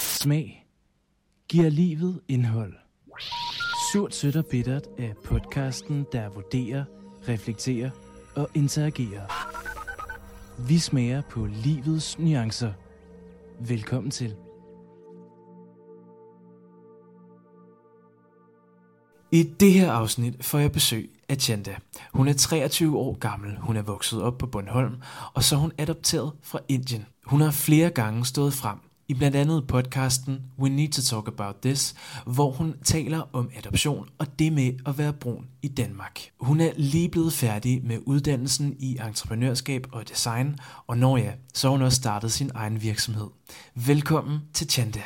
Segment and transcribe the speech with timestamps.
[0.00, 0.66] Smag
[1.48, 2.74] giver livet indhold.
[3.92, 6.84] Surt, sødt og bittert er podcasten, der vurderer,
[7.28, 7.90] reflekterer
[8.36, 9.26] og interagerer.
[10.68, 12.72] Vi smager på livets nuancer.
[13.60, 14.36] Velkommen til.
[19.32, 21.76] I det her afsnit får jeg besøg af Chanda.
[22.12, 24.94] Hun er 23 år gammel, hun er vokset op på Bornholm,
[25.34, 27.06] og så er hun adopteret fra Indien.
[27.26, 28.78] Hun har flere gange stået frem
[29.08, 31.94] i blandt andet podcasten We Need to Talk About This,
[32.26, 36.20] hvor hun taler om adoption og det med at være brun i Danmark.
[36.40, 41.68] Hun er lige blevet færdig med uddannelsen i entreprenørskab og design, og når ja, så
[41.68, 43.28] har hun også startet sin egen virksomhed.
[43.74, 45.02] Velkommen til Chanda.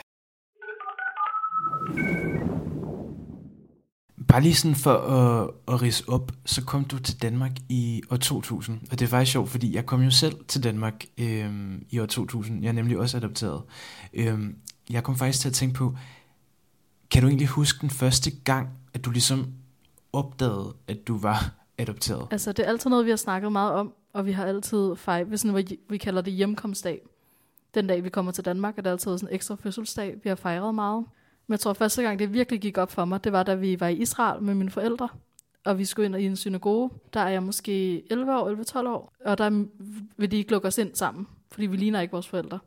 [4.30, 8.16] Bare lige sådan for at, at rise op, så kom du til Danmark i år
[8.16, 8.80] 2000.
[8.90, 12.06] Og det er faktisk sjovt, fordi jeg kom jo selv til Danmark øh, i år
[12.06, 12.62] 2000.
[12.62, 13.62] Jeg er nemlig også adopteret.
[14.14, 14.40] Øh,
[14.90, 15.94] jeg kom faktisk til at tænke på,
[17.10, 19.46] kan du egentlig huske den første gang, at du ligesom
[20.12, 22.26] opdagede, at du var adopteret?
[22.30, 25.40] Altså, det er altid noget, vi har snakket meget om, og vi har altid fejret,
[25.40, 27.00] sådan, vi, vi kalder det hjemkomstdag.
[27.74, 30.36] Den dag, vi kommer til Danmark, er det altid sådan en ekstra fødselsdag, vi har
[30.36, 31.04] fejret meget.
[31.50, 33.80] Men jeg tror, første gang, det virkelig gik op for mig, det var, da vi
[33.80, 35.08] var i Israel med mine forældre.
[35.64, 36.90] Og vi skulle ind i en synagoge.
[37.14, 39.12] Der er jeg måske 11 år, 11-12 år.
[39.24, 39.64] Og der
[40.16, 42.58] vil de ikke lukke os ind sammen, fordi vi ligner ikke vores forældre.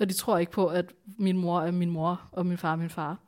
[0.00, 2.76] Og de tror ikke på, at min mor er min mor, og min far er
[2.76, 3.18] min far.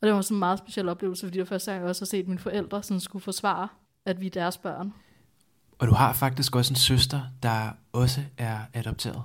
[0.00, 2.02] Og det var sådan en meget speciel oplevelse, fordi det var første gang, jeg også
[2.02, 3.68] har set mine forældre sådan skulle forsvare,
[4.04, 4.92] at vi er deres børn.
[5.78, 9.22] Og du har faktisk også en søster, der også er adopteret.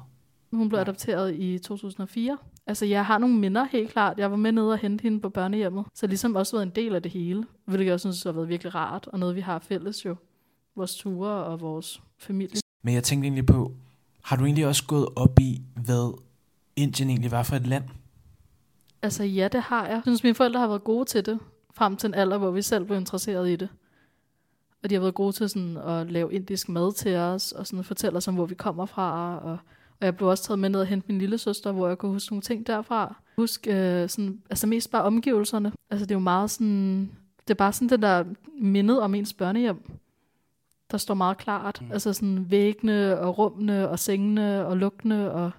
[0.52, 2.38] Hun blev adopteret i 2004.
[2.68, 4.20] Altså, jeg har nogle minder helt klart.
[4.20, 5.86] Jeg var med nede og hente hende på børnehjemmet.
[5.94, 7.46] Så ligesom også været en del af det hele.
[7.66, 9.08] Hvilket jeg også synes har været virkelig rart.
[9.08, 10.16] Og noget, vi har fælles jo.
[10.76, 12.62] Vores ture og vores familie.
[12.84, 13.72] Men jeg tænkte egentlig på,
[14.24, 16.20] har du egentlig også gået op i, hvad
[16.76, 17.84] Indien egentlig var for et land?
[19.02, 19.94] Altså ja, det har jeg.
[19.94, 21.40] Jeg synes, mine forældre har været gode til det.
[21.74, 23.70] Frem til en alder, hvor vi selv blev interesseret i det.
[24.84, 27.84] Og de har været gode til sådan at lave indisk mad til os, og sådan
[27.84, 29.58] fortælle os om, hvor vi kommer fra, og
[30.02, 32.12] og jeg blev også taget med ned og hente min lille søster, hvor jeg kunne
[32.12, 33.16] huske nogle ting derfra.
[33.36, 35.72] Husk øh, sådan, altså mest bare omgivelserne.
[35.90, 37.12] Altså det er jo meget sådan,
[37.48, 38.24] det er bare sådan det der
[38.62, 39.92] mindet om ens børnehjem,
[40.92, 41.82] der står meget klart.
[41.82, 41.92] Mm.
[41.92, 45.52] Altså sådan væggene og rummene og sengene og lugtene og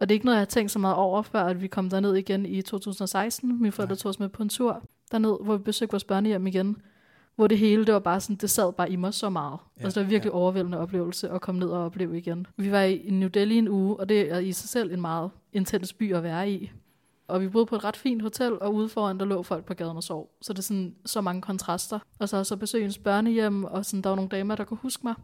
[0.00, 1.90] og det er ikke noget, jeg har tænkt så meget over, før at vi kom
[1.90, 3.62] derned igen i 2016.
[3.62, 6.76] Min forældre tog os med på en tur derned, hvor vi besøgte vores børnehjem igen
[7.38, 9.58] hvor det hele, det var bare sådan, det sad bare i mig så meget.
[9.78, 10.36] Ja, altså det var virkelig ja.
[10.36, 12.46] overvældende oplevelse at komme ned og opleve igen.
[12.56, 15.30] Vi var i New Delhi en uge, og det er i sig selv en meget
[15.52, 16.70] intens by at være i.
[17.28, 19.74] Og vi boede på et ret fint hotel, og ude foran, der lå folk på
[19.74, 20.30] gaden og sov.
[20.42, 21.98] Så det er sådan så mange kontraster.
[22.18, 25.00] Og så så besøg ens børnehjem, og sådan, der var nogle damer, der kunne huske
[25.04, 25.14] mig.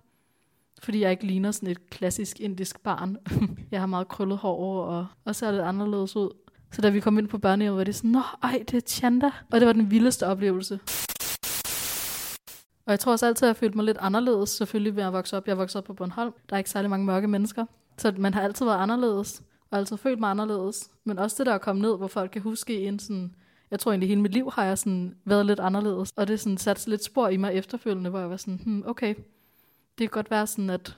[0.83, 3.17] Fordi jeg ikke ligner sådan et klassisk indisk barn.
[3.71, 6.31] jeg har meget krøllet hår, og, og ser lidt anderledes ud.
[6.73, 9.31] Så da vi kom ind på børnehjemmet, var det sådan, Nå, ej, det er Chanda.
[9.53, 10.81] Og det var den vildeste oplevelse.
[12.87, 15.37] Og jeg tror også altid, at jeg følte mig lidt anderledes, selvfølgelig ved at vokse
[15.37, 15.49] op.
[15.49, 16.33] Jeg voksede op på Bornholm.
[16.49, 17.67] Der er ikke særlig mange mørke mennesker.
[17.99, 20.91] Så man har altid været anderledes, og altid følt mig anderledes.
[21.05, 23.35] Men også det der at komme ned, hvor folk kan huske en sådan...
[23.71, 26.13] Jeg tror egentlig, hele mit liv har jeg sådan været lidt anderledes.
[26.17, 29.15] Og det sådan sat lidt spor i mig efterfølgende, hvor jeg var sådan, hmm, okay,
[29.99, 30.97] det kan godt være sådan, at,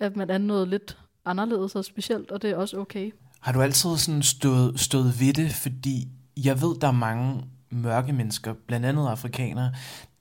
[0.00, 3.10] at man er noget lidt anderledes og specielt, og det er også okay.
[3.40, 5.52] Har du altid sådan stået, stået ved det?
[5.52, 6.08] Fordi
[6.44, 9.72] jeg ved, der er mange mørke mennesker, blandt andet afrikanere,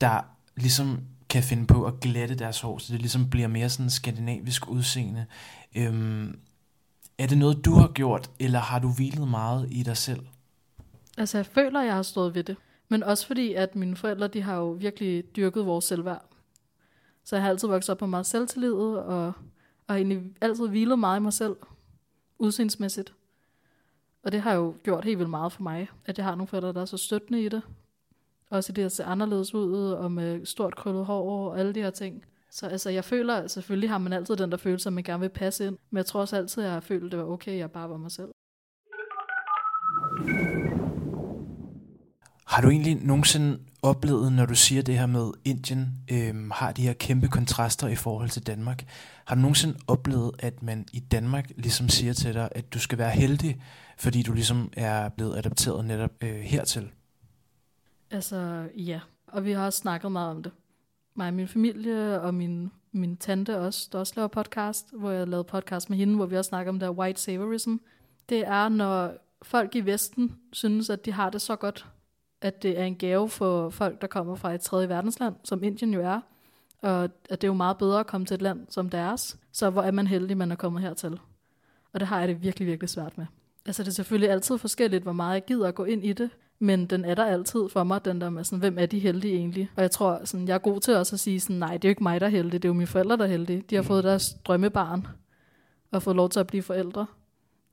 [0.01, 0.22] der
[0.62, 1.00] ligesom
[1.30, 5.25] kan finde på at glatte deres hår, så det ligesom bliver mere sådan skandinavisk udseende.
[5.75, 6.40] Øhm,
[7.18, 10.25] er det noget, du har gjort, eller har du hvilet meget i dig selv?
[11.18, 12.58] Altså, jeg føler, jeg har stået ved det.
[12.90, 16.25] Men også fordi, at mine forældre, de har jo virkelig dyrket vores selvværd.
[17.24, 19.34] Så jeg har altid vokset op på meget selvtillid, og,
[19.88, 21.56] og egentlig altid hvilet meget i mig selv,
[22.40, 23.14] udseendsmæssigt.
[24.24, 26.74] Og det har jo gjort helt vildt meget for mig, at jeg har nogle forældre,
[26.74, 27.62] der er så støttende i det,
[28.50, 31.90] også det at se anderledes ud, og med stort krøllet hår og alle de her
[31.90, 32.24] ting.
[32.52, 35.30] Så altså, jeg føler, selvfølgelig har man altid den der følelse, at man gerne vil
[35.30, 35.78] passe ind.
[35.90, 37.72] Men jeg tror også altid, at jeg har følt, at det var okay, at jeg
[37.72, 38.30] bare var mig selv.
[42.48, 46.81] Har du egentlig nogensinde oplevet, når du siger det her med Indien, øh, har de
[46.81, 48.86] her kæmpe kontraster i forhold til Danmark,
[49.25, 52.98] har du nogensinde oplevet, at man i Danmark ligesom siger til dig, at du skal
[52.98, 53.62] være heldig,
[53.98, 56.90] fordi du ligesom er blevet adopteret netop øh, hertil?
[58.11, 59.00] Altså, ja.
[59.27, 60.51] Og vi har også snakket meget om det.
[61.15, 65.27] Mig og min familie, og min, min tante også, der også laver podcast, hvor jeg
[65.27, 67.75] lavede podcast med hende, hvor vi også snakker om det white saviorism.
[68.29, 71.88] Det er, når folk i Vesten synes, at de har det så godt,
[72.41, 75.94] at det er en gave for folk, der kommer fra et tredje verdensland, som Indien
[75.94, 76.21] jo er,
[76.81, 79.38] og at det er jo meget bedre at komme til et land som deres.
[79.51, 81.19] Så hvor er man heldig, man er kommet hertil.
[81.94, 83.25] Og det har jeg det virkelig, virkelig svært med.
[83.65, 86.29] Altså det er selvfølgelig altid forskelligt, hvor meget jeg gider at gå ind i det,
[86.59, 89.35] men den er der altid for mig, den der med sådan, hvem er de heldige
[89.35, 89.69] egentlig?
[89.75, 91.89] Og jeg tror, sådan, jeg er god til også at sige sådan, nej, det er
[91.89, 93.63] jo ikke mig, der er heldig, det er jo mine forældre, der er heldige.
[93.69, 95.07] De har fået deres drømmebarn
[95.91, 97.06] og fået lov til at blive forældre.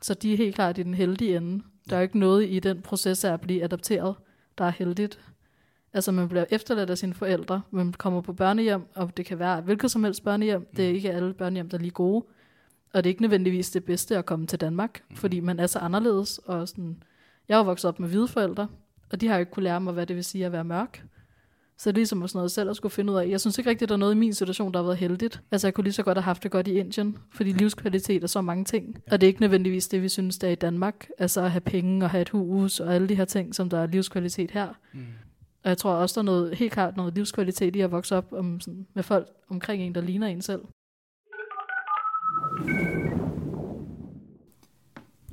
[0.02, 1.62] Så de er helt klart i den heldige ende.
[1.90, 4.14] Der er jo ikke noget i den proces af at blive adopteret,
[4.58, 5.20] der er heldigt.
[5.92, 9.60] Altså man bliver efterladt af sine forældre, man kommer på børnehjem, og det kan være
[9.60, 10.66] hvilket som helst børnehjem.
[10.76, 12.24] Det er ikke alle børnehjem, der er lige gode.
[12.92, 15.78] Og det er ikke nødvendigvis det bedste at komme til Danmark, fordi man er så
[15.78, 16.38] anderledes.
[16.38, 17.02] Og sådan,
[17.48, 18.69] jeg har vokset op med hvide forældre,
[19.10, 21.02] og de har ikke kunne lære mig, hvad det vil sige at være mørk.
[21.78, 23.28] Så det er ligesom sådan noget selv at skulle finde ud af.
[23.28, 25.43] Jeg synes ikke rigtigt, at der er noget i min situation, der har været heldigt.
[25.50, 28.26] Altså jeg kunne lige så godt have haft det godt i Indien, fordi livskvalitet er
[28.26, 28.98] så mange ting.
[29.10, 31.08] Og det er ikke nødvendigvis det, vi synes, der er i Danmark.
[31.19, 33.78] Altså at have penge og have et hus og alle de her ting, som der
[33.78, 34.69] er livskvalitet her.
[34.93, 35.00] Mm.
[35.64, 38.32] Og jeg tror også, der er noget, helt klart noget livskvalitet i at vokse op
[38.32, 40.60] om, sådan, med folk omkring en, der ligner en selv.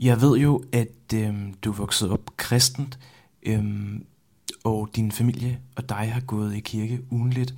[0.04, 3.00] Jeg ved jo, at øhm, du er vokset op kristent,
[3.44, 4.06] øhm,
[4.64, 7.54] og din familie og dig har gået i kirke ugenligt.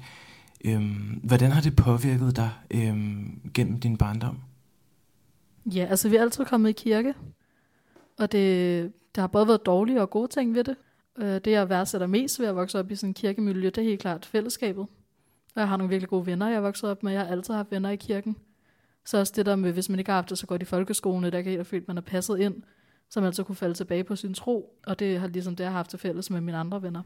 [0.66, 4.38] Øhm, hvordan har det påvirket dig øhm, gennem din barndom?
[5.66, 7.14] Ja, altså vi er altid kommet i kirke,
[8.20, 10.76] og det, der har både været dårlige og gode ting ved det.
[11.18, 13.82] Øh, det, jeg værdsætter mest ved at vokse op i sådan en kirkemiljø, det er
[13.82, 14.88] helt klart fællesskabet.
[15.56, 17.12] Og jeg har nogle virkelig gode venner, jeg har vokset op med.
[17.12, 18.36] Jeg har altid haft venner i kirken.
[19.06, 21.34] Så også det der med, hvis man ikke har haft det så godt i folkeskolen,
[21.34, 22.56] der kan helt føle, at man er passet ind,
[23.10, 24.80] så man altså kunne falde tilbage på sin tro.
[24.88, 27.02] Og det har ligesom det, jeg har haft til fælles med mine andre venner.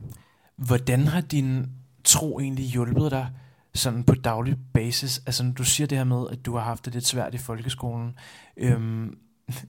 [0.56, 1.66] Hvordan har din
[2.04, 3.30] tro egentlig hjulpet dig
[3.74, 5.22] sådan på daglig basis?
[5.26, 7.38] Altså når du siger det her med, at du har haft det lidt svært i
[7.38, 8.18] folkeskolen.
[8.58, 9.18] Øhm,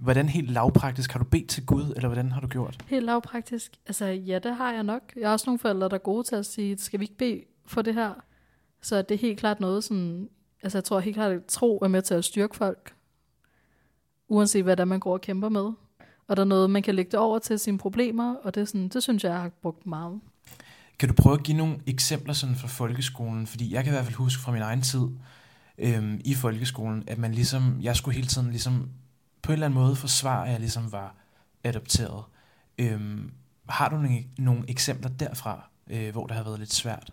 [0.00, 2.84] hvordan helt lavpraktisk har du bedt til Gud, eller hvordan har du gjort?
[2.86, 3.72] Helt lavpraktisk?
[3.86, 5.02] Altså ja, det har jeg nok.
[5.16, 7.40] Jeg har også nogle forældre, der er gode til at sige, skal vi ikke bede
[7.66, 8.12] for det her?
[8.82, 10.28] Så det er helt klart noget, sådan,
[10.62, 12.94] altså jeg tror helt klart, at tro er med til at styrke folk,
[14.28, 15.72] uanset hvad der man går og kæmper med.
[16.28, 18.64] Og der er noget, man kan lægge det over til sine problemer, og det, er
[18.64, 20.20] sådan, det synes jeg, jeg har brugt meget.
[20.98, 23.46] Kan du prøve at give nogle eksempler sådan fra folkeskolen?
[23.46, 25.08] Fordi jeg kan i hvert fald huske fra min egen tid
[25.78, 28.90] øhm, i folkeskolen, at man ligesom, jeg skulle hele tiden ligesom
[29.42, 31.16] på en eller anden måde forsvare, at jeg ligesom var
[31.64, 32.24] adopteret.
[32.78, 33.32] Øhm,
[33.68, 37.10] har du nogle, nogle eksempler derfra, øh, hvor det har været lidt svært?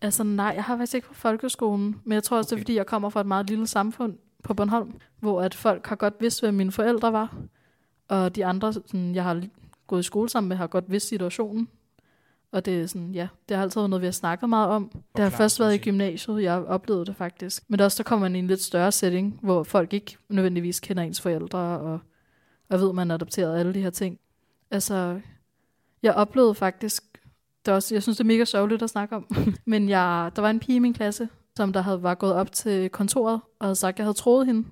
[0.00, 2.56] Altså nej, jeg har faktisk ikke på folkeskolen, men jeg tror også, okay.
[2.56, 5.86] det er fordi, jeg kommer fra et meget lille samfund på Bornholm, hvor at folk
[5.86, 7.36] har godt vidst, hvem mine forældre var,
[8.08, 9.42] og de andre, sådan, jeg har
[9.86, 11.68] gået i skole sammen med, har godt vidst situationen.
[12.52, 14.90] Og det er sådan, ja, det har altid været noget, vi har snakket meget om.
[15.16, 17.62] Det har først været i gymnasiet, jeg oplevede det faktisk.
[17.68, 21.02] Men også, der kommer man i en lidt større setting, hvor folk ikke nødvendigvis kender
[21.02, 22.00] ens forældre, og,
[22.68, 24.18] og ved, man er adopteret alle de her ting.
[24.70, 25.20] Altså,
[26.02, 27.04] jeg oplevede faktisk,
[27.66, 29.26] det også, jeg synes, det er mega sørgeligt at snakke om,
[29.66, 32.52] men jeg, der var en pige i min klasse, som der havde var gået op
[32.52, 34.64] til kontoret og havde sagt, at jeg havde troet hende.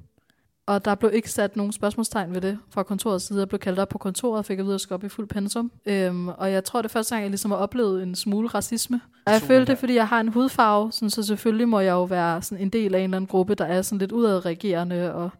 [0.66, 3.38] Og der blev ikke sat nogen spørgsmålstegn ved det fra kontorets side.
[3.38, 5.08] Jeg blev kaldt op på kontoret og fik at vide, at jeg skulle op i
[5.08, 5.72] fuld pensum.
[5.86, 9.00] Øhm, og jeg tror, det er første gang, jeg ligesom har oplevet en smule racisme.
[9.26, 12.04] Og jeg følte det, fordi jeg har en hudfarve, sådan, så selvfølgelig må jeg jo
[12.04, 15.30] være sådan en del af en eller anden gruppe, der er sådan lidt udadreagerende og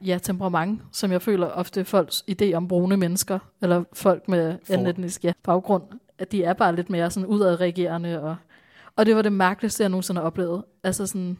[0.00, 4.86] ja, temperament, som jeg føler ofte folks idé om brune mennesker, eller folk med en
[4.86, 5.82] etnisk ja, baggrund,
[6.18, 8.22] at de er bare lidt mere sådan udadreagerende.
[8.22, 8.36] Og,
[8.96, 10.64] og det var det mærkeligste, jeg nogensinde har oplevet.
[10.82, 11.38] Altså sådan,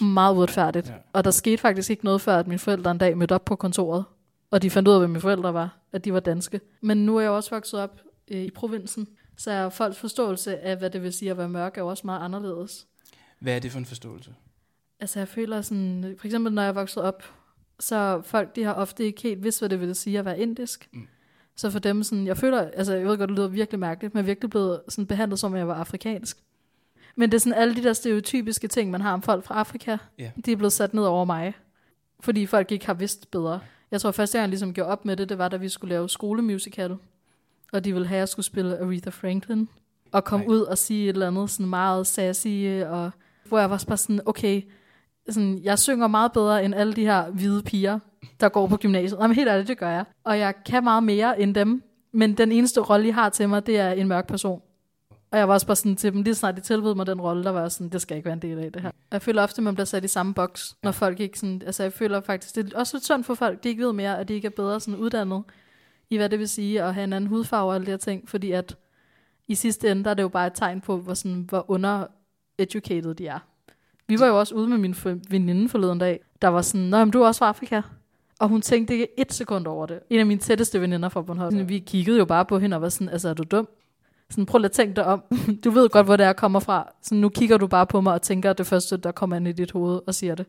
[0.00, 0.88] meget uretfærdigt.
[0.88, 0.94] Ja.
[1.12, 3.56] Og der skete faktisk ikke noget før, at mine forældre en dag mødte op på
[3.56, 4.04] kontoret,
[4.50, 6.60] og de fandt ud af, hvem mine forældre var, at de var danske.
[6.80, 10.76] Men nu er jeg også vokset op øh, i provinsen, så er folks forståelse af,
[10.76, 12.86] hvad det vil sige at være mørk, er også meget anderledes.
[13.40, 14.34] Hvad er det for en forståelse?
[15.00, 17.22] Altså jeg føler sådan, for eksempel når jeg vokset op,
[17.80, 20.88] så folk de har ofte ikke helt vidst, hvad det vil sige at være indisk.
[20.92, 21.08] Mm.
[21.58, 24.18] Så for dem sådan, jeg føler, altså jeg ved godt, det lyder virkelig mærkeligt, men
[24.18, 26.38] jeg er virkelig blevet sådan behandlet som, at jeg var afrikansk.
[27.16, 29.96] Men det er sådan alle de der stereotypiske ting, man har om folk fra Afrika,
[30.20, 30.30] yeah.
[30.46, 31.54] de er blevet sat ned over mig.
[32.20, 33.60] Fordi folk ikke har vidst bedre.
[33.90, 35.94] Jeg tror første gang, jeg ligesom gjorde op med det, det var, da vi skulle
[35.94, 36.96] lave skolemusical.
[37.72, 39.68] Og de ville have, at jeg skulle spille Aretha Franklin.
[40.12, 42.82] Og komme ud og sige et eller andet sådan meget sassy.
[42.86, 43.10] Og,
[43.44, 44.62] hvor jeg var bare sådan, okay,
[45.28, 47.98] sådan, jeg synger meget bedre end alle de her hvide piger,
[48.40, 49.18] der går på gymnasiet.
[49.20, 50.04] Jamen helt ærligt, det gør jeg.
[50.24, 51.82] Og jeg kan meget mere end dem.
[52.12, 54.62] Men den eneste rolle, I har til mig, det er en mørk person.
[55.30, 57.44] Og jeg var også bare sådan til dem, lige snart de tilbød mig den rolle,
[57.44, 58.90] der var sådan, det skal ikke være en del af det her.
[59.12, 61.82] Jeg føler ofte, at man bliver sat i samme boks, når folk ikke sådan, altså
[61.82, 64.28] jeg føler faktisk, det er også lidt synd for folk, de ikke ved mere, at
[64.28, 65.42] de ikke er bedre sådan uddannet
[66.10, 68.28] i, hvad det vil sige at have en anden hudfarve og alle de her ting,
[68.28, 68.76] fordi at
[69.48, 73.14] i sidste ende, der er det jo bare et tegn på, hvor, sådan, hvor under-educated
[73.14, 73.38] de er.
[74.06, 74.94] Vi var jo også ude med min
[75.30, 77.82] veninde forleden dag, der var sådan, Nå, men du er også fra Afrika.
[78.38, 80.00] Og hun tænkte ikke et sekund over det.
[80.10, 81.68] En af mine tætteste veninder fra Bornholm.
[81.68, 83.68] Vi kiggede jo bare på hende og var sådan, altså er du dum?
[84.30, 85.22] Sådan, prøv at tænke dig om.
[85.64, 86.88] Du ved godt, hvor det er kommer fra.
[87.02, 89.48] Så nu kigger du bare på mig og tænker, at det første, der kommer ind
[89.48, 90.46] i dit hoved og siger det.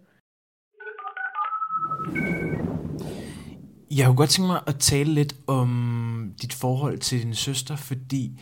[3.91, 8.41] Jeg kunne godt tænke mig at tale lidt om dit forhold til din søster, fordi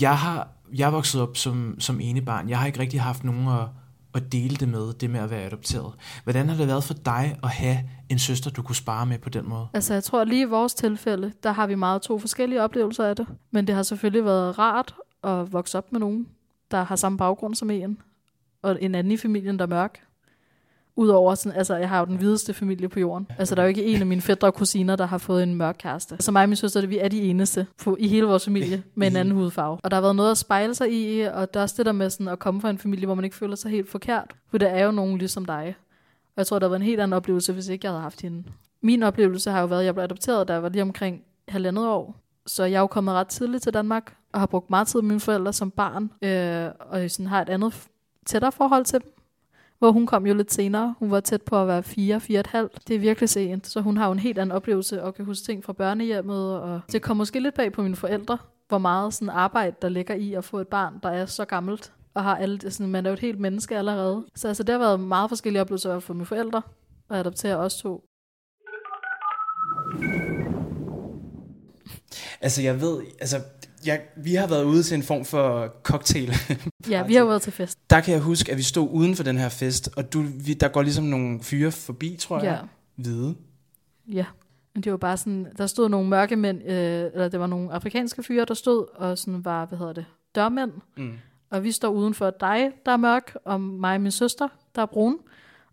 [0.00, 2.48] jeg har jeg er vokset op som, som ene barn.
[2.48, 3.68] Jeg har ikke rigtig haft nogen at,
[4.18, 5.92] at dele det med, det med at være adopteret.
[6.24, 9.28] Hvordan har det været for dig at have en søster, du kunne spare med på
[9.28, 9.66] den måde?
[9.74, 13.16] Altså jeg tror lige i vores tilfælde, der har vi meget to forskellige oplevelser af
[13.16, 13.26] det.
[13.50, 14.94] Men det har selvfølgelig været rart
[15.24, 16.28] at vokse op med nogen,
[16.70, 17.98] der har samme baggrund som en.
[18.62, 20.07] Og en anden i familien, der er mørk.
[20.98, 23.26] Udover sådan, altså jeg har jo den hvideste familie på jorden.
[23.38, 25.54] Altså der er jo ikke en af mine fædre og kusiner, der har fået en
[25.54, 26.16] mørk kæreste.
[26.20, 29.06] Så mig og min søster, vi er de eneste på, i hele vores familie med
[29.06, 29.78] en anden hudfarve.
[29.82, 31.92] Og der har været noget at spejle sig i, og der er også det der
[31.92, 34.34] med sådan at komme fra en familie, hvor man ikke føler sig helt forkert.
[34.50, 35.74] For der er jo nogen ligesom dig.
[36.26, 38.44] Og jeg tror, der var en helt anden oplevelse, hvis ikke jeg havde haft hende.
[38.82, 41.86] Min oplevelse har jo været, at jeg blev adopteret, da jeg var lige omkring halvandet
[41.86, 42.16] år.
[42.46, 45.08] Så jeg er jo kommet ret tidligt til Danmark, og har brugt meget tid med
[45.08, 47.88] mine forældre som barn, øh, og sådan har et andet
[48.26, 49.17] tættere forhold til dem
[49.78, 50.94] hvor hun kom jo lidt senere.
[50.98, 52.68] Hun var tæt på at være 4, 4,5.
[52.88, 55.44] Det er virkelig sent, så hun har jo en helt anden oplevelse og kan huske
[55.44, 56.60] ting fra børnehjemmet.
[56.60, 60.14] Og det kom måske lidt bag på mine forældre, hvor meget sådan arbejde, der ligger
[60.14, 63.10] i at få et barn, der er så gammelt og har alle, sådan, man er
[63.10, 64.24] jo et helt menneske allerede.
[64.34, 66.62] Så altså, det har været meget forskellige oplevelser for mine forældre
[67.08, 68.04] og adoptere os to.
[72.40, 73.40] Altså, jeg ved, altså,
[73.86, 76.32] jeg, vi har været ude til en form for cocktail
[76.90, 77.78] ja, vi har været til fest.
[77.90, 80.54] Der kan jeg huske, at vi stod uden for den her fest, og du, vi,
[80.54, 82.60] der går ligesom nogle fyre forbi, tror jeg.
[82.62, 82.68] Ja.
[83.02, 83.34] Hvide.
[84.12, 84.26] Ja,
[84.74, 87.72] men det var bare sådan, der stod nogle mørke mænd, øh, eller det var nogle
[87.72, 90.04] afrikanske fyre, der stod, og sådan var, hvad hedder det,
[90.34, 90.72] dørmænd.
[90.96, 91.12] Mm.
[91.50, 94.82] Og vi står uden for dig, der er mørk, og mig og min søster, der
[94.82, 95.18] er brun,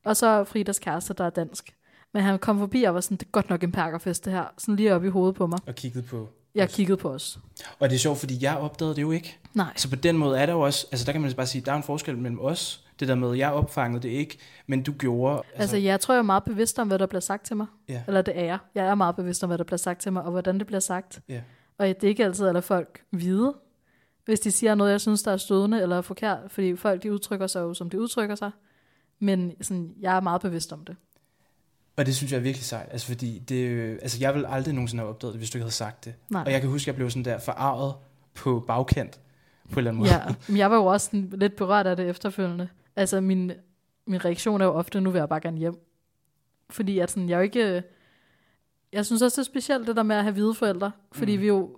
[0.03, 1.75] og så Fridas kæreste, der er dansk.
[2.13, 4.45] Men han kom forbi og var sådan, det er godt nok en perkerfest det her,
[4.57, 5.59] sådan lige op i hovedet på mig.
[5.67, 7.39] Og kiggede på jeg kiggede på os.
[7.79, 9.37] Og det er sjovt, fordi jeg opdagede det jo ikke.
[9.53, 9.73] Nej.
[9.75, 11.71] Så på den måde er der jo også, altså der kan man bare sige, der
[11.71, 15.37] er en forskel mellem os, det der med, jeg opfangede det ikke, men du gjorde.
[15.37, 17.67] Altså, altså jeg tror, jeg er meget bevidst om, hvad der bliver sagt til mig.
[17.89, 18.03] Ja.
[18.07, 18.57] Eller det er jeg.
[18.75, 20.79] Jeg er meget bevidst om, hvad der bliver sagt til mig, og hvordan det bliver
[20.79, 21.19] sagt.
[21.29, 21.41] Ja.
[21.77, 23.53] Og det er ikke altid, at folk vide,
[24.25, 27.47] hvis de siger noget, jeg synes, der er stødende eller forkert, fordi folk de udtrykker
[27.47, 28.51] sig jo, som de udtrykker sig.
[29.19, 30.95] Men sådan, jeg er meget bevidst om det.
[31.97, 35.01] Og det synes jeg er virkelig sejt, altså fordi det, altså jeg vil aldrig nogensinde
[35.01, 36.13] have opdaget det, hvis du ikke havde sagt det.
[36.29, 36.43] Nej.
[36.45, 37.93] Og jeg kan huske, at jeg blev sådan der forarvet
[38.33, 39.19] på bagkant,
[39.63, 40.13] på en eller anden måde.
[40.13, 42.67] Ja, men jeg var jo også sådan lidt berørt af det efterfølgende.
[42.95, 43.51] Altså min,
[44.07, 45.75] min reaktion er jo ofte, nu vil jeg bare gerne hjem.
[46.69, 47.83] Fordi at sådan, jeg er jo ikke...
[48.93, 50.91] Jeg synes også, det er specielt det der med at have hvide forældre.
[51.11, 51.41] Fordi mm.
[51.41, 51.77] vi, jo,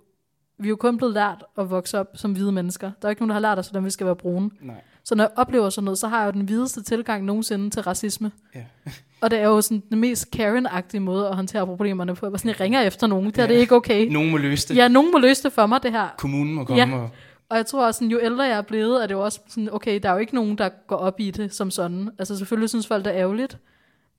[0.58, 2.90] vi er jo kun blevet lært at vokse op som hvide mennesker.
[3.02, 4.50] Der er ikke nogen, der har lært os, hvordan vi skal være brune.
[4.60, 4.80] Nej.
[5.08, 7.82] Så når jeg oplever sådan noget, så har jeg jo den videste tilgang nogensinde til
[7.82, 8.32] racisme.
[8.54, 8.60] Ja.
[9.22, 12.26] og det er jo sådan den mest Karen-agtige måde at håndtere problemerne på.
[12.26, 13.48] Jeg, sådan, jeg ringer efter nogen, det er ja.
[13.48, 14.06] det ikke okay.
[14.12, 14.76] Nogen må løse det.
[14.76, 16.08] Ja, nogen må løse det for mig, det her.
[16.18, 16.94] Kommunen må komme ja.
[16.94, 17.10] og...
[17.50, 19.68] Og jeg tror også, sådan, jo ældre jeg er blevet, er det jo også sådan,
[19.72, 22.10] okay, der er jo ikke nogen, der går op i det som sådan.
[22.18, 23.58] Altså selvfølgelig synes folk, det er ærgerligt.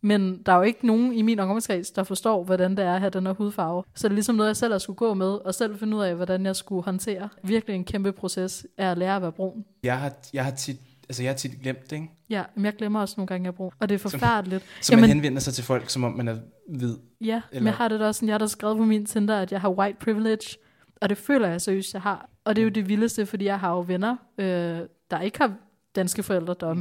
[0.01, 3.00] Men der er jo ikke nogen i min omgangskreds, der forstår, hvordan det er at
[3.00, 3.84] have den her hudfarve.
[3.96, 6.01] Så det er ligesom noget, jeg selv har skulle gå med, og selv finde ud
[6.01, 7.29] af, hvordan jeg skulle håndtere.
[7.44, 9.65] Virkelig en kæmpe proces er at lære at være brun.
[9.84, 10.77] Jeg har, jeg har tit
[11.10, 12.10] Altså, jeg har tit glemt det, ikke?
[12.29, 13.72] Ja, men jeg glemmer også nogle gange, jeg bruger.
[13.79, 14.63] Og det er forfærdeligt.
[14.63, 16.38] Så, så man Jamen, henvender sig til folk, som om man er
[16.68, 16.96] hvid.
[17.22, 17.62] Ja, eller?
[17.62, 19.62] men jeg har det også sådan, jeg har da skrevet på min Tinder, at jeg
[19.62, 20.58] har white privilege.
[21.01, 22.29] Og det føler jeg seriøst, jeg har.
[22.44, 24.79] Og det er jo det vildeste, fordi jeg har jo venner, øh,
[25.12, 25.53] der ikke har
[25.96, 26.79] danske forældre, der er mm.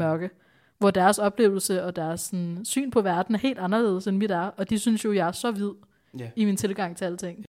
[0.78, 4.50] Hvor deres oplevelse og deres sådan, syn på verden er helt anderledes, end mit er.
[4.56, 5.70] Og de synes jo, jeg er så hvid
[6.20, 6.30] yeah.
[6.36, 7.44] i min tilgang til alting.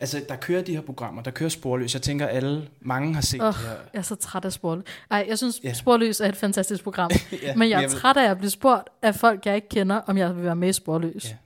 [0.00, 1.94] Altså, der kører de her programmer, der kører Sporløs.
[1.94, 3.70] Jeg tænker, alle, mange har set oh, det her.
[3.70, 4.84] Jeg er så træt af Sporløs.
[5.10, 5.74] Ej, jeg synes, yeah.
[5.74, 7.10] Sporløs er et fantastisk program.
[7.42, 9.96] ja, men jeg er jeg træt af at blive spurgt af folk, jeg ikke kender,
[9.96, 11.24] om jeg vil være med i Sporløs.
[11.30, 11.36] Ja.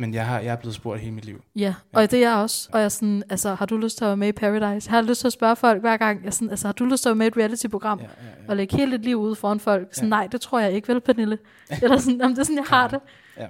[0.00, 1.44] Men jeg, har, jeg er blevet spurgt hele mit liv.
[1.56, 2.06] Ja, og ja.
[2.06, 2.68] det er jeg også.
[2.72, 4.90] Og jeg er sådan, altså, har du lyst til at være med i Paradise?
[4.90, 7.02] Jeg har lyst til at spørge folk hver gang, jeg sådan, altså, har du lyst
[7.02, 7.98] til at være med i et reality-program?
[7.98, 8.48] Ja, ja, ja.
[8.48, 9.88] Og lægge hele dit liv ude foran folk?
[9.92, 10.08] Sådan, ja.
[10.08, 11.38] nej, det tror jeg ikke, vel, Pernille?
[11.82, 13.00] Eller sådan, jamen, det er sådan, jeg har det.
[13.36, 13.46] Ja.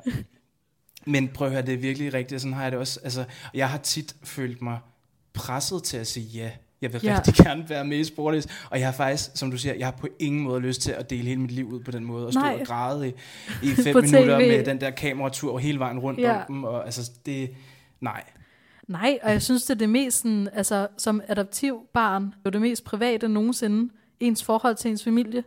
[1.07, 2.41] Men prøv at høre, det er virkelig rigtigt.
[2.41, 3.01] Sådan har jeg det også.
[3.05, 4.79] Altså, jeg har tit følt mig
[5.33, 6.51] presset til at sige ja.
[6.83, 7.17] Jeg vil ja.
[7.17, 8.47] rigtig gerne være med i Sportløs.
[8.71, 11.11] Og jeg har faktisk, som du siger, jeg har på ingen måde lyst til at
[11.11, 12.27] dele hele mit liv ud på den måde.
[12.27, 12.57] Og stå Nej.
[12.61, 13.13] og græde i,
[13.63, 14.49] i fem minutter TV.
[14.49, 16.37] med den der kameratur hele vejen rundt ja.
[16.37, 16.65] om dem.
[16.65, 17.51] Og altså, det...
[18.01, 18.25] Nej.
[18.89, 22.51] Nej, og jeg synes, det er det mest, sådan, altså, som adoptiv barn, det er
[22.51, 25.45] det mest private nogensinde, ens forhold til ens familie.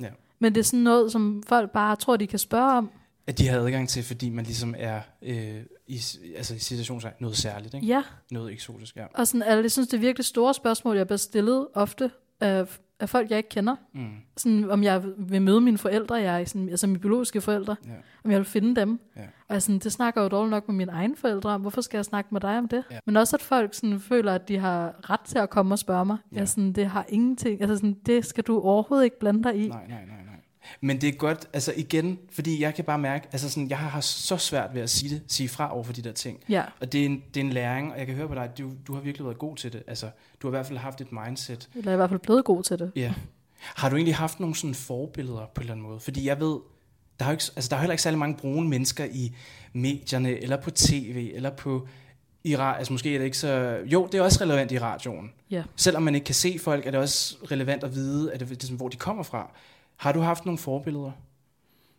[0.00, 0.08] Ja.
[0.38, 2.90] Men det er sådan noget, som folk bare tror, de kan spørge om.
[3.26, 6.00] At de har adgang til, fordi man ligesom er øh, i,
[6.36, 7.86] altså i situationen noget særligt, ikke?
[7.86, 8.02] Ja.
[8.30, 9.06] Noget eksotisk, ja.
[9.14, 12.78] Og sådan, altså, jeg synes, det er virkelig store spørgsmål, jeg bliver stillet ofte af,
[13.00, 13.76] af folk, jeg ikke kender.
[13.94, 14.10] Mm.
[14.36, 17.90] Sådan, om jeg vil møde mine forældre, jeg, sådan, altså mine biologiske forældre, ja.
[18.24, 19.00] om jeg vil finde dem.
[19.16, 19.22] Ja.
[19.48, 21.60] Og sådan, det snakker jo dårligt nok med mine egne forældre om.
[21.60, 22.84] Hvorfor skal jeg snakke med dig om det?
[22.90, 22.98] Ja.
[23.06, 26.04] Men også, at folk sådan, føler, at de har ret til at komme og spørge
[26.04, 26.16] mig.
[26.32, 26.38] Ja.
[26.38, 27.60] Jeg, sådan, det har ingenting.
[27.60, 29.68] Altså, sådan, det skal du overhovedet ikke blande dig i.
[29.68, 30.23] Nej, nej, nej.
[30.80, 34.00] Men det er godt, altså igen, fordi jeg kan bare mærke, altså sådan, jeg har
[34.00, 36.40] så svært ved at sige det, sige fra over for de der ting.
[36.48, 36.64] Ja.
[36.80, 38.58] Og det er, en, det er en læring, og jeg kan høre på dig, at
[38.58, 39.82] du, du har virkelig været god til det.
[39.86, 40.10] Altså,
[40.42, 41.68] du har i hvert fald haft et mindset.
[41.74, 42.92] Eller er i hvert fald blevet god til det.
[42.96, 43.14] Ja.
[43.60, 46.00] Har du egentlig haft nogle sådan forbilleder på en eller anden måde?
[46.00, 46.58] Fordi jeg ved,
[47.18, 49.34] der er, jo ikke, altså, der er heller ikke særlig mange brune mennesker i
[49.72, 51.88] medierne, eller på tv, eller på
[52.44, 53.78] i altså måske er det ikke så...
[53.86, 55.32] Jo, det er også relevant i radioen.
[55.50, 55.62] Ja.
[55.76, 58.70] Selvom man ikke kan se folk, er det også relevant at vide, at det, det,
[58.70, 59.50] hvor de kommer fra.
[59.96, 61.10] Har du haft nogle forbilleder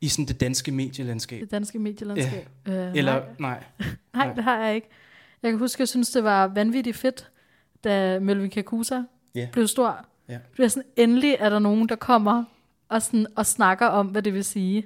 [0.02, 1.42] i sådan det danske medielandskab?
[1.42, 2.50] Det danske medielandskab.
[2.68, 2.72] Ja.
[2.90, 3.64] Øh, Eller, nej.
[3.80, 3.88] nej.
[4.14, 4.88] nej, det har jeg ikke.
[5.44, 7.32] Jeg kan huske, jeg synes, det var vanvittigt fedt,
[7.84, 9.02] da Melvin Kakusa
[9.36, 9.48] Ja.
[9.52, 10.06] blev stor.
[10.30, 10.38] Ja.
[10.58, 12.44] Det er sådan, endelig er der nogen, der kommer
[12.90, 14.86] og, sådan, og snakker om, hvad det vil sige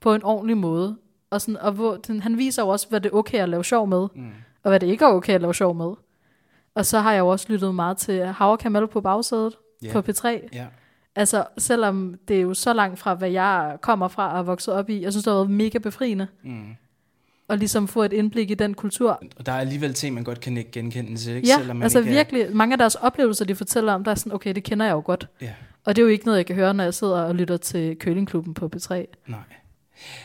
[0.00, 0.96] på en ordentlig måde.
[1.30, 3.64] Og, sådan, og hvor, den, han viser jo også, hvad det er okay at lave
[3.64, 4.30] sjov med, Mm.
[4.62, 5.92] og hvad det ikke er okay at lave sjov med.
[6.74, 9.92] Og så har jeg jo også lyttet meget til Havre Kamel på bagsædet Ja.
[9.92, 10.28] på P3.
[10.52, 10.66] Ja.
[11.16, 14.74] Altså, selvom det er jo så langt fra, hvad jeg kommer fra og er vokset
[14.74, 16.62] op i, jeg synes, det har været mega befriende Mm.
[17.48, 19.22] at ligesom få et indblik i den kultur.
[19.36, 21.48] Og der er alligevel ting, man godt kan ikke genkende til, ikke?
[21.48, 24.10] Ja, Selvom man altså ikke er- virkelig, mange af deres oplevelser, de fortæller om, der
[24.10, 25.28] er sådan, okay, det kender jeg jo godt.
[25.40, 25.52] Ja.
[25.84, 27.96] Og det er jo ikke noget, jeg kan høre, når jeg sidder og lytter til
[27.96, 28.94] Kølingklubben på P3.
[29.26, 29.38] Nej.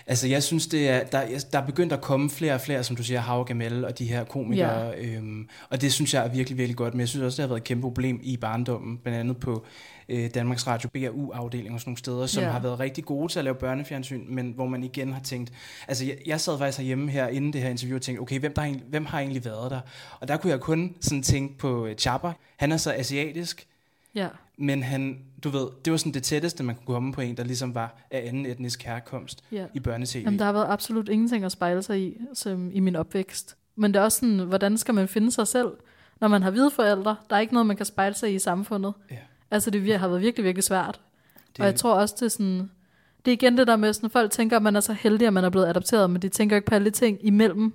[0.08, 2.96] Altså, jeg synes, det er, der, der er begyndt at komme flere og flere, som
[2.96, 4.82] du siger, Hav Gamel og de her komikere.
[4.88, 5.16] Ja.
[5.18, 6.94] Øhm, og det synes jeg er virkelig, virkelig godt.
[6.94, 9.66] Men jeg synes også, det har været et kæmpe problem i barndommen, blandt andet på
[10.10, 12.50] øh, Danmarks Radio BRU-afdeling og sådan nogle steder, som Ja.
[12.50, 15.52] har været rigtig gode til at lave børnefjernsyn, men hvor man igen har tænkt...
[15.88, 18.54] Altså, jeg, jeg sad faktisk herhjemme her inden det her interview og tænkte, okay, hvem,
[18.54, 19.80] der hvem har egentlig været der?
[20.20, 22.32] Og der kunne jeg kun sådan tænke på øh, Chapper.
[22.58, 23.68] Han er så asiatisk,
[24.16, 27.38] Ja, men han, du ved, det var sådan det tætteste, man kunne komme på en,
[27.38, 29.66] der ligesom var af anden etnisk herkomst ja.
[29.74, 30.22] i børnetv.
[30.22, 33.58] Jamen, der har været absolut ingenting at spejle sig i, som i min opvækst.
[33.76, 35.68] Men det er også sådan, hvordan skal man finde sig selv,
[36.22, 37.16] når man har hvide forældre?
[37.30, 38.94] Der er ikke noget, man kan spejle sig i i samfundet.
[39.12, 39.16] Ja.
[39.56, 41.02] Altså, det vir- har været virkelig, virkelig svært.
[41.48, 42.72] Det- Og jeg tror også, det er sådan...
[43.26, 45.34] Det er igen det der med, sådan, folk tænker, at man er så heldig, at
[45.34, 47.74] man er blevet adopteret, men de tænker ikke på alle de ting imellem.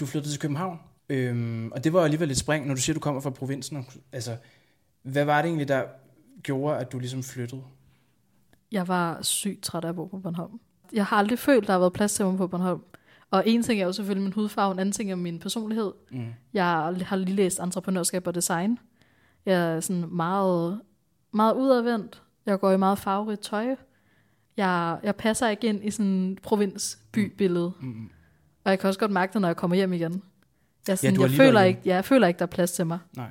[0.00, 3.00] Du flyttede til København, øhm, og det var alligevel et spring, når du siger, du
[3.00, 3.86] kommer fra provinsen.
[4.12, 4.36] Altså,
[5.02, 5.82] hvad var det egentlig, der
[6.42, 7.62] gjorde, at du ligesom flyttede?
[8.72, 10.60] Jeg var sygt træt af at bo på Bornholm.
[10.92, 12.80] Jeg har aldrig følt, der har været plads til mig på Bornholm.
[13.30, 15.92] Og en ting er jo selvfølgelig min hudfarve, en anden ting er min personlighed.
[16.10, 16.24] Mm.
[16.54, 16.66] Jeg
[17.02, 18.78] har lige læst entreprenørskab og design.
[19.46, 20.80] Jeg er sådan meget,
[21.32, 22.22] meget udadvendt.
[22.46, 23.76] Jeg går i meget farverigt tøj.
[24.56, 27.72] Jeg, jeg passer ikke ind i sådan provinsbybillede.
[27.80, 28.10] Mm.
[28.64, 30.22] Og jeg kan også godt mærke det, når jeg kommer hjem igen.
[30.88, 32.98] Jeg, sådan, har jeg, føler ikke, ja, jeg føler ikke, der er plads til mig.
[33.16, 33.30] Nej.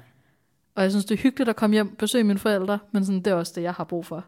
[0.76, 3.22] Og jeg synes, det er hyggeligt at komme hjem og besøge mine forældre, men sådan,
[3.22, 4.26] det er også det, jeg har brug for.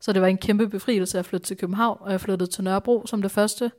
[0.00, 3.06] Så det var en kæmpe befrielse at flytte til København, og jeg flyttede til Nørrebro
[3.06, 3.72] som det første.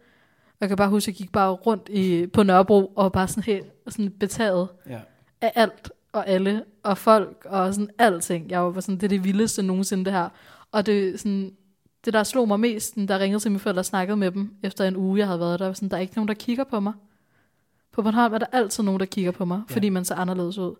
[0.61, 3.27] Jeg kan bare huske, at jeg gik bare rundt i, på Nørrebro og var bare
[3.27, 4.99] sådan helt sådan betaget Ja.
[5.41, 8.51] af alt og alle og folk og sådan alting.
[8.51, 10.29] Jeg var sådan, det er det vildeste nogensinde det her.
[10.71, 11.51] Og det, sådan,
[12.05, 14.53] det der slog mig mest, sådan, der ringede til mine forældre og snakkede med dem,
[14.63, 16.63] efter en uge, jeg havde været der, var sådan, der er ikke nogen, der kigger
[16.63, 16.93] på mig.
[17.91, 19.73] På Bornholm er der altid nogen, der kigger på mig, Ja.
[19.73, 20.75] fordi man ser anderledes ud.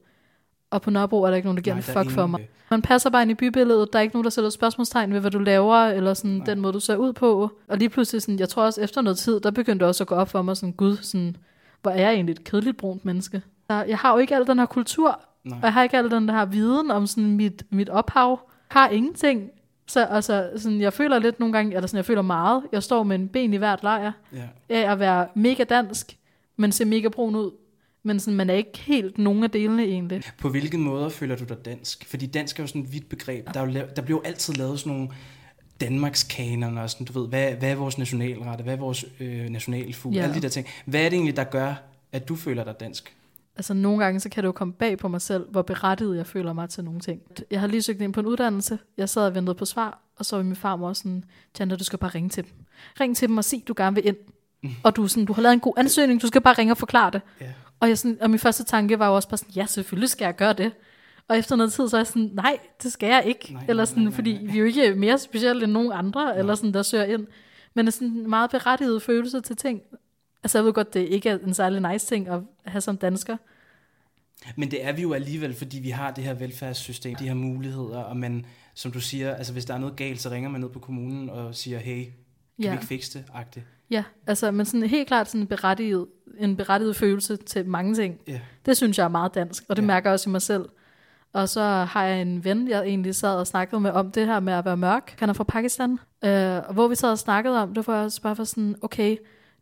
[0.71, 2.41] Og på Nørrebro er der ikke nogen, der giver Nej, en der fuck for mig.
[2.41, 3.93] øh, Man passer bare ind i bybilledet.
[3.93, 6.45] Der er ikke nogen, der sætter spørgsmålstegn ved, hvad du laver, eller sådan Nej.
[6.45, 7.51] den måde, du ser ud på.
[7.67, 10.07] Og lige pludselig, sådan, jeg tror også efter noget tid, der begyndte det også at
[10.07, 11.35] gå op for mig, sådan, gud, sådan,
[11.81, 13.41] hvor er jeg egentlig et kedeligt brunt menneske.
[13.69, 15.57] Jeg har jo ikke al den her kultur, Nej.
[15.57, 18.29] og jeg har ikke al den her viden om sådan mit, mit ophav.
[18.73, 19.49] Jeg har ingenting.
[19.87, 22.63] Så altså, sådan, jeg føler lidt nogle gange, eller sådan, jeg føler meget.
[22.71, 24.41] Jeg står med en ben i hvert lejr Ja.
[24.69, 26.17] af at være mega dansk,
[26.57, 27.51] men ser mega brun ud.
[28.05, 30.21] Men sådan, man er ikke helt nogen af delene egentlig.
[30.37, 32.05] På hvilken måde føler du dig dansk?
[32.09, 33.53] Fordi dansk er jo sådan et vidt begreb.
[33.53, 35.09] Der, er jo, der bliver jo altid lavet sådan nogle
[35.81, 39.49] Danmarks kanoner, og sådan, du ved, hvad, hvad er vores nationalret, hvad er vores øh,
[39.49, 40.21] nationalfugl, Ja.
[40.23, 40.67] alle de der ting.
[40.85, 41.73] Hvad er det egentlig, der gør,
[42.11, 43.15] at du føler dig dansk?
[43.55, 46.27] Altså nogle gange, så kan det jo komme bag på mig selv, hvor berettiget jeg
[46.27, 47.21] føler mig til nogle ting.
[47.51, 48.79] Jeg har lige søgt ind på en uddannelse.
[48.97, 51.23] Jeg sad og ventede på svar, og så var min farmor sådan,
[51.55, 52.51] Chandler, du skal bare ringe til dem.
[52.99, 54.15] Ring til dem og sig, du gerne vil ind.
[54.83, 57.11] Og du, sådan, du har lavet en god ansøgning, du skal bare ringe og forklare
[57.11, 57.21] det.
[57.41, 57.45] Ja.
[57.79, 60.25] Og, jeg sådan, og min første tanke var jo også bare sådan, ja, selvfølgelig skal
[60.25, 60.71] jeg gøre det.
[61.27, 63.53] Og efter noget tid, så er jeg sådan, nej, det skal jeg ikke.
[63.53, 64.51] Nej, eller sådan, nej, nej, fordi nej.
[64.51, 66.37] vi er jo ikke mere specielle end nogen andre, nej.
[66.39, 67.27] eller sådan, der søger ind.
[67.73, 69.81] Men er sådan en meget berettiget følelse til ting.
[70.43, 73.37] Altså jeg ved godt, det ikke er en særlig nice ting at have som dansker.
[74.55, 77.97] Men det er vi jo alligevel, fordi vi har det her velfærdssystem, de her muligheder,
[77.99, 80.69] og man, som du siger, altså hvis der er noget galt, så ringer man ned
[80.69, 82.13] på kommunen og siger, hey, kan
[82.59, 82.69] Ja.
[82.69, 83.25] vi ikke fikse det?
[83.33, 83.65] Agtigt.
[83.89, 86.05] Ja, altså, men sådan helt klart sådan en berettiget,
[86.37, 88.19] en berettiget følelse til mange ting.
[88.27, 88.39] Ja.
[88.65, 89.87] Det synes jeg er meget dansk, og det ja.
[89.87, 90.69] mærker jeg også i mig selv.
[91.33, 94.39] Og så har jeg en ven, jeg egentlig sad og snakkede med om det her
[94.39, 95.15] med at være mørk.
[95.19, 95.99] Han er fra Pakistan.
[96.23, 98.75] Øh, og hvor vi sad og snakkede om, det var jeg også bare for sådan,
[98.81, 99.17] okay,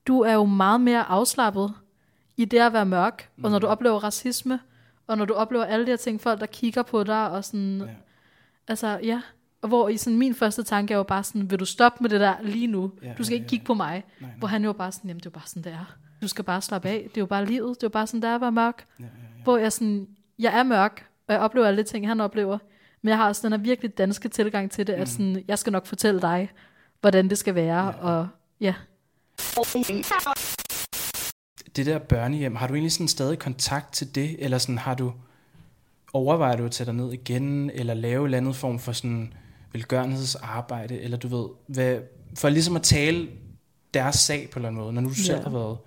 [0.07, 1.73] du er jo meget mere afslappet
[2.37, 3.29] i det at være mørk.
[3.43, 4.59] Og når du oplever racisme,
[5.07, 7.81] og når du oplever alle de her ting, folk der kigger på dig, og sådan,
[7.81, 7.93] ja.
[8.67, 9.21] Altså, ja.
[9.63, 12.09] Og hvor i sådan min første tanke er jo bare sådan, vil du stoppe med
[12.09, 12.91] det der lige nu?
[13.03, 14.03] Ja, Du skal ikke ja, kigge på mig.
[14.19, 14.37] Nej, nej.
[14.37, 15.95] Hvor han jo bare sådan, jamen det er jo bare sådan, det er.
[16.21, 17.07] Du skal bare slappe af.
[17.09, 17.69] Det er jo bare livet.
[17.69, 18.85] Det er jo bare sådan, der er at være mørk.
[18.99, 19.43] Ja, ja, ja.
[19.43, 20.07] Hvor jeg sådan,
[20.39, 22.57] jeg er mørk, og jeg oplever alle de ting, han oplever.
[23.01, 25.71] Men jeg har også den her virkelig danske tilgang til det, at sådan, jeg skal
[25.73, 26.49] nok fortælle dig,
[27.01, 27.85] hvordan det skal være.
[27.85, 27.91] Ja.
[27.91, 28.27] Og
[28.61, 28.73] ja,
[31.75, 35.13] Det der børnehjem, har du egentlig sådan stadig kontakt til det, eller sådan har du,
[36.13, 39.33] overvejer du at tage dig ned igen, eller lave en eller anden form for sådan
[39.73, 41.97] velgørenhedsarbejde, eller du ved, hvad,
[42.37, 43.27] for ligesom at tale
[43.93, 45.43] deres sag på en eller anden måde, når nu du selv Ja.
[45.43, 45.77] har været,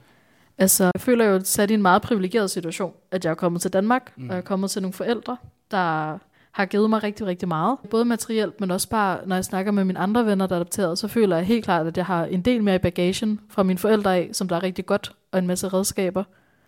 [0.59, 3.73] Altså, jeg føler jo sat i en meget privilegeret situation, at jeg er kommet til
[3.73, 4.25] Danmark, Mm.
[4.29, 5.37] og jeg er kommet til nogle forældre,
[5.71, 6.19] der
[6.53, 7.79] har givet mig rigtig, rigtig meget.
[7.91, 10.99] Både materielt, men også bare, når jeg snakker med mine andre venner, der er adopteret,
[10.99, 13.79] så føler jeg helt klart, at jeg har en del mere i bagagen fra mine
[13.79, 16.25] forældre af, som der er rigtig godt, og en masse redskaber.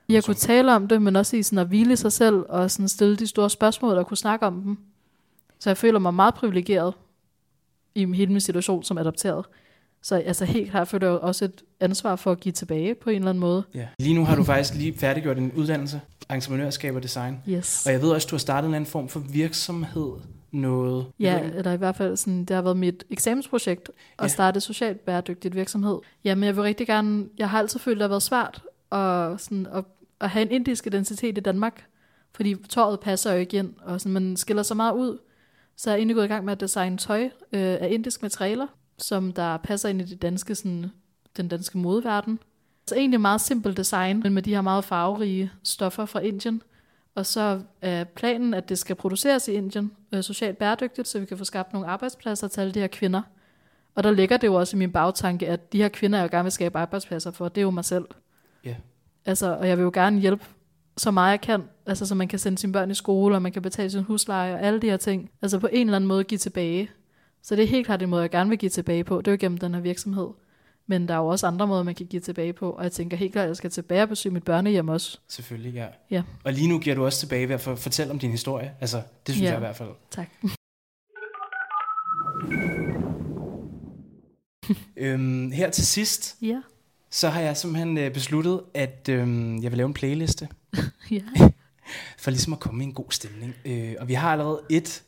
[0.09, 2.89] Jeg kunne tale om det, men også i sådan at hvile sig selv, og sådan
[2.89, 4.79] stille de store spørgsmål, og kunne snakke om dem.
[5.59, 6.95] Så jeg føler mig meget privilegeret
[7.95, 9.45] i hele min situation som adopteret.
[10.03, 13.17] Så altså helt klart føler jeg også et ansvar for at give tilbage på en
[13.17, 13.63] eller anden måde.
[13.75, 13.87] ja.
[13.99, 17.87] Lige nu har du faktisk lige færdiggjort en uddannelse, entreprenørskab og design, Yes.
[17.87, 20.11] og jeg ved også, du har startet en eller anden form for virksomhed,
[20.53, 24.29] noget, Ja, eller i hvert fald sådan, det har været mit eksamensprojekt at Ja.
[24.29, 25.99] starte socialt bæredygtigt virksomhed.
[26.25, 29.67] Jamen, jeg vil rigtig gerne, jeg har altid følt, det har været svært at, sådan,
[29.73, 29.85] at,
[30.21, 31.85] at have en indisk identitet i Danmark,
[32.35, 35.19] fordi tøjet passer jo ikke ind, og sådan, man skiller så meget ud.
[35.79, 38.67] Så jeg er egentlig gået i gang med at designe tøj øh, af indiske materialer,
[38.99, 40.91] som der passer ind i det danske, sådan,
[41.37, 42.39] den danske modeverden.
[42.87, 46.63] Så egentlig meget simpelt design, men med de her meget farverige stoffer fra Indien.
[47.15, 51.27] Og så er planen, at det skal produceres i Indien, øh, socialt bæredygtigt, så vi
[51.27, 53.23] kan få skabt nogle arbejdspladser til alle de her kvinder.
[53.95, 56.37] Og der ligger det jo også i min bagtanke, at de her kvinder, jeg jo
[56.37, 58.05] gerne vil skabe arbejdspladser for, det er jo mig selv.
[58.65, 58.75] Ja.
[59.25, 60.45] Altså, og jeg vil jo gerne hjælpe
[60.99, 63.53] så meget jeg kan, altså så man kan sende sine børn i skole, og man
[63.53, 65.31] kan betale sin husleje og alle de her ting.
[65.43, 66.91] Altså på en eller anden måde give tilbage.
[67.43, 69.19] Så det er helt klart en måde, jeg gerne vil give tilbage på.
[69.19, 70.29] Det er jo gennem den her virksomhed.
[70.87, 72.71] Men der er jo også andre måder, man kan give tilbage på.
[72.71, 75.19] Og jeg tænker helt klart, at jeg skal tilbage og besøge mit børnehjem også.
[75.29, 75.87] Selvfølgelig, ja.
[76.11, 76.23] Ja.
[76.45, 78.73] Og lige nu giver du også tilbage ved at for- fortælle om din historie.
[78.81, 79.51] Altså, det synes Ja.
[79.51, 79.89] jeg i hvert fald.
[80.11, 80.29] Tak.
[84.97, 86.61] Øhm, her til sidst, Ja.
[87.11, 90.49] så har jeg simpelthen øh, besluttet, at øhm, jeg vil lave en playliste,
[91.11, 91.23] Ja.
[92.19, 93.55] for ligesom at komme i en god stemning.
[93.65, 95.03] Øh, og vi har allerede et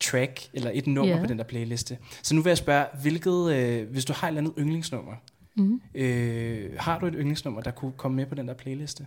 [0.00, 1.20] track, eller et nummer Ja.
[1.20, 1.98] på den der playliste.
[2.22, 5.12] Så nu vil jeg spørge, hvilket, øh, hvis du har et eller andet yndlingsnummer,
[5.56, 5.80] Mm.
[5.94, 9.06] øh, har du et yndlingsnummer, der kunne komme med på den der playliste?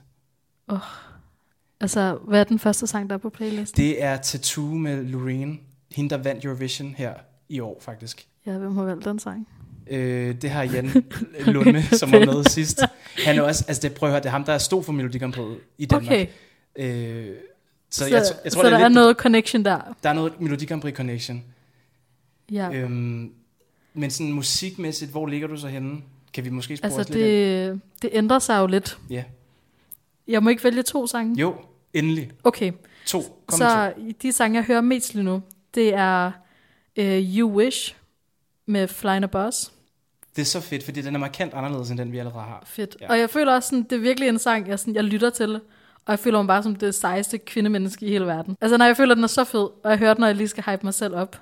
[1.79, 3.83] Altså, hvad er den første sang, der er på playlisten?
[3.83, 5.59] Det er Tattoo med Loreen,
[5.91, 7.13] hende der vandt Eurovision her
[7.49, 8.27] i år faktisk.
[8.45, 9.47] Ja, hvem har valgt den sang?
[9.89, 11.04] Øh, det har Jan
[11.46, 12.82] Lunde, som var med sidst.
[13.26, 15.17] Han er også, altså det, prøv at høre, det er ham, der stod for Melodi
[15.17, 15.46] Grand Prix
[15.78, 16.08] i Danmark.
[16.12, 16.28] Okay,
[16.76, 17.26] Øh,
[17.89, 19.96] så, så, jeg, jeg tror, så det der er, er lidt, noget connection der.
[20.04, 21.44] der er noget Melodi Grand Prix connection.
[22.52, 22.72] Ja.
[22.74, 23.32] Øhm,
[23.94, 26.02] men sådan musikmæssigt, hvor ligger du så henne?
[26.34, 27.26] Kan vi måske spore Altså, os lidt ind?
[27.72, 28.98] det, det ændrer sig jo lidt.
[29.10, 29.24] Ja.
[30.28, 31.39] Jeg må ikke vælge to sange?
[31.39, 31.56] Jo,
[31.94, 32.32] endelig.
[32.44, 32.72] Okay,
[33.06, 33.22] To.
[33.46, 35.41] Kom så i de sange, jeg hører mest lige nu,
[35.76, 36.32] det er
[37.00, 37.06] uh,
[37.38, 37.96] You Wish
[38.65, 39.65] med Flying a Boss.
[39.65, 39.74] to.
[40.36, 42.63] Det er så fedt, fordi den er markant anderledes, end den vi allerede har.
[42.65, 42.97] Fedt.
[43.02, 43.10] Ja.
[43.10, 45.56] Og jeg føler også, sådan, det er virkelig en sang, jeg, sådan, jeg lytter til.
[46.06, 48.58] Og jeg føler mig bare som det sejeste kvindemenneske i hele verden.
[48.62, 50.47] Altså, når jeg føler, den er så fed, og jeg hører den, når jeg lige
[50.47, 51.41] skal hype mig selv op.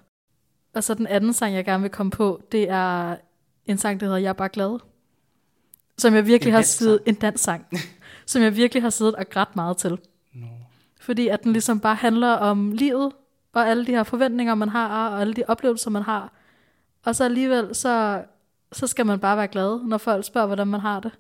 [0.75, 3.15] Og så den anden sang, jeg gerne vil komme på, det er
[3.65, 4.79] en sang, der hedder Jeg er bare glad.
[5.97, 7.67] Som jeg virkelig har siddet, en dansk sang,
[8.25, 9.97] som jeg virkelig har siddet og grædt meget til.
[10.33, 10.47] No.
[10.99, 13.11] Fordi at den ligesom bare handler om livet,
[13.53, 16.33] og alle de her forventninger, man har, og alle de oplevelser, man har.
[17.05, 18.23] Og så alligevel, så,
[18.71, 21.11] så skal man bare være glad, når folk spørger, hvordan man har det.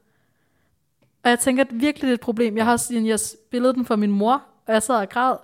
[1.23, 2.57] Og jeg tænker, at virkelig det er et problem.
[2.57, 5.35] Jeg har også jeg spillede den for min mor, og jeg sad og græd.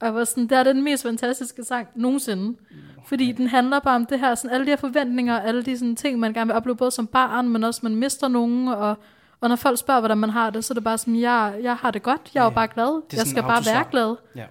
[0.00, 2.58] Og jeg var sådan, det er den mest fantastiske sang nogensinde.
[3.06, 5.96] Fordi den handler bare om det her, sådan alle de her forventninger, alle de sådan
[5.96, 8.96] ting, man gerne vil opleve, både som barn, men også man mister nogen, og,
[9.40, 11.76] og når folk spørger, hvordan man har det, så er det bare sådan, jeg, jeg
[11.76, 14.16] har det godt, jeg er jo bare glad, jeg skal bare være glad.
[14.36, 14.46] Ja.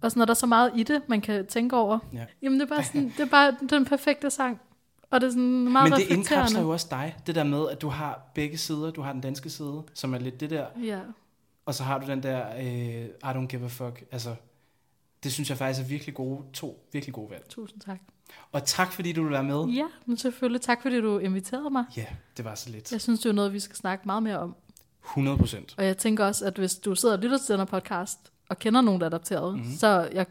[0.00, 1.98] Og sådan, når der er så meget i det, man kan tænke over.
[2.12, 2.24] Ja.
[2.42, 4.60] Jamen, det er bare, sådan, det er bare den perfekte sang.
[5.10, 7.16] Og det er sådan meget Men det indkapsler jo også dig.
[7.26, 8.90] Det der med, at du har begge sider.
[8.90, 10.66] Du har den danske side, som er lidt det der.
[10.82, 11.00] Ja.
[11.66, 14.04] Og så har du den der, øh, I don't give a fuck.
[14.12, 14.34] Altså,
[15.22, 17.44] det synes jeg faktisk er virkelig gode, to virkelig gode valg.
[17.48, 18.00] Tusind tak.
[18.52, 19.64] Og tak fordi du vil være med.
[19.64, 21.84] Ja, men selvfølgelig tak, fordi du inviterede mig.
[21.96, 22.06] Ja,
[22.36, 22.92] det var så lidt.
[22.92, 24.56] Jeg synes, det er noget, vi skal snakke meget mere om.
[25.04, 25.74] 100 procent.
[25.78, 28.58] Og jeg tænker også, at hvis du sidder og lytter til den her podcast, og
[28.58, 29.62] kender nogen, der er adopteret, Mhm.
[29.62, 29.76] mm-hmm.
[29.76, 30.26] så jeg,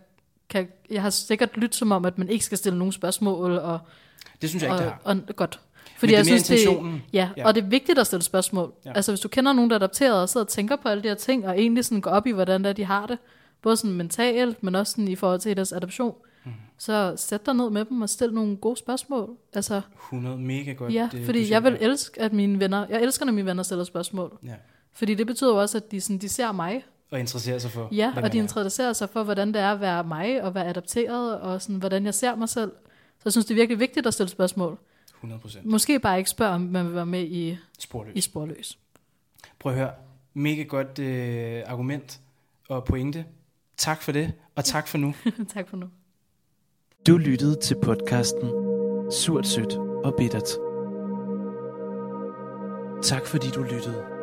[0.49, 3.51] kan, jeg har sikkert lyttet som om, at man ikke skal stille nogen spørgsmål.
[3.51, 3.79] Og,
[4.41, 5.21] Det synes jeg ikke, det og, har.
[5.29, 5.59] og, godt.
[5.97, 7.47] Fordi det er jeg synes, det, ja, Ja.
[7.47, 8.73] og det er vigtigt at stille spørgsmål.
[8.85, 8.91] Ja.
[8.95, 11.07] Altså hvis du kender nogen, der er adopteret, og sidder og tænker på alle de
[11.07, 13.17] her ting, og egentlig sådan går op i, hvordan det er, de har det,
[13.61, 16.51] både sådan mentalt, men også sådan i forhold til deres adoption, mm.
[16.77, 19.29] så sæt dig ned med dem og stil nogle gode spørgsmål.
[19.53, 20.93] Altså, 100 mega godt.
[20.93, 23.83] Ja, det, fordi jeg vil elske, at mine venner, jeg elsker, når mine venner stiller
[23.83, 24.37] spørgsmål.
[24.43, 24.53] Ja.
[24.93, 26.83] Fordi det betyder også, at de, sådan, de ser mig.
[27.15, 28.41] Og interesserer sig for, Ja, og de er.
[28.41, 32.05] interesserer sig for, hvordan det er at være mig, og være adapteret, og sådan, hvordan
[32.05, 32.71] jeg ser mig selv.
[33.17, 34.77] Så jeg synes, det er virkelig vigtigt at stille spørgsmål.
[35.15, 35.65] 100 procent.
[35.65, 38.15] Måske bare ikke spørge, om man vil være med i, Sporløs.
[38.15, 38.77] i Sporløs.
[39.59, 39.91] Prøv at høre.
[40.33, 42.19] Mega godt øh, argument
[42.69, 43.25] og pointe.
[43.77, 45.13] Tak for det, og tak for nu.
[45.53, 45.85] tak for nu.
[47.07, 48.49] Du lyttede til podcasten
[49.11, 49.73] Surt, Sødt
[50.05, 50.49] og Bittert.
[53.03, 54.14] Tak fordi du lyttede.